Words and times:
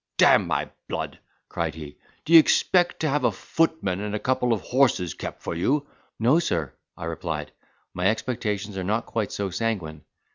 D—n 0.17 0.47
my 0.47 0.67
blood," 0.89 1.19
cried 1.47 1.75
he, 1.75 1.95
"d'ye 2.25 2.39
expect 2.39 2.99
to 3.01 3.07
have 3.09 3.23
a 3.23 3.31
footman 3.31 3.99
and 4.01 4.15
a 4.15 4.19
couple 4.19 4.51
of 4.51 4.61
horses 4.61 5.13
kept 5.13 5.43
for 5.43 5.53
you?" 5.53 5.85
"No, 6.17 6.39
sir," 6.39 6.73
I 6.97 7.05
replied, 7.05 7.51
"my 7.93 8.07
expectations 8.09 8.79
are 8.79 8.83
not 8.83 9.05
quite 9.05 9.31
so 9.31 9.51
sanguine. 9.51 10.01